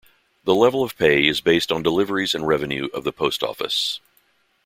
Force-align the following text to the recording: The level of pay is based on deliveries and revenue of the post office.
The 0.45 0.55
level 0.55 0.83
of 0.83 0.97
pay 0.97 1.27
is 1.27 1.41
based 1.41 1.71
on 1.71 1.83
deliveries 1.83 2.33
and 2.33 2.47
revenue 2.47 2.87
of 2.91 3.03
the 3.03 3.13
post 3.13 3.43
office. 3.43 3.99